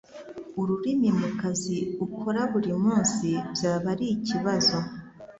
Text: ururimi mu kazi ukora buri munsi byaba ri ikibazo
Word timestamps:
ururimi 0.61 1.09
mu 1.19 1.29
kazi 1.39 1.77
ukora 2.05 2.41
buri 2.51 2.71
munsi 2.83 3.27
byaba 3.53 3.89
ri 3.99 4.07
ikibazo 4.15 4.77